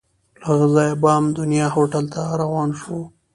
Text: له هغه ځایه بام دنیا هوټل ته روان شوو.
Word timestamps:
له 0.43 0.47
هغه 0.49 0.65
ځایه 0.75 0.95
بام 1.03 1.23
دنیا 1.39 1.65
هوټل 1.75 2.05
ته 2.13 2.21
روان 2.41 2.69
شوو. 2.79 3.01